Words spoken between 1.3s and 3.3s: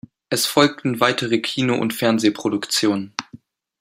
Kino- und Fernsehproduktionen.